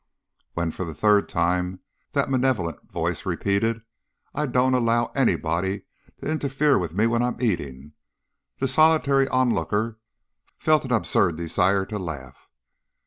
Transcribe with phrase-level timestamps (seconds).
[0.55, 1.79] When for the third time
[2.13, 3.83] that malevolent voice repeated,
[4.33, 5.83] "I don't allow anybody
[6.19, 7.93] to interfere with me when I'm eating,"
[8.57, 9.99] the solitary onlooker
[10.57, 12.49] felt an absurd desire to laugh.